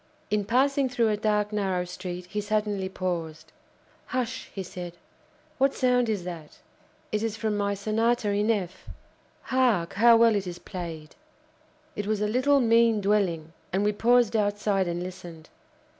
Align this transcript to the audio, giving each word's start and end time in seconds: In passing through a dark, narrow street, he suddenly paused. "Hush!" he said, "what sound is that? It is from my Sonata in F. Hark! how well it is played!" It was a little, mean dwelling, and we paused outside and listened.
In 0.31 0.45
passing 0.45 0.89
through 0.89 1.09
a 1.09 1.15
dark, 1.15 1.53
narrow 1.53 1.85
street, 1.85 2.25
he 2.25 2.41
suddenly 2.41 2.89
paused. 2.89 3.51
"Hush!" 4.07 4.49
he 4.51 4.63
said, 4.63 4.93
"what 5.59 5.75
sound 5.75 6.09
is 6.09 6.23
that? 6.23 6.57
It 7.11 7.21
is 7.21 7.37
from 7.37 7.55
my 7.55 7.75
Sonata 7.75 8.31
in 8.31 8.49
F. 8.49 8.85
Hark! 9.43 9.93
how 9.93 10.17
well 10.17 10.35
it 10.35 10.47
is 10.47 10.57
played!" 10.57 11.13
It 11.95 12.07
was 12.07 12.19
a 12.19 12.27
little, 12.27 12.59
mean 12.61 12.99
dwelling, 12.99 13.53
and 13.71 13.83
we 13.83 13.91
paused 13.93 14.35
outside 14.35 14.87
and 14.87 15.03
listened. 15.03 15.49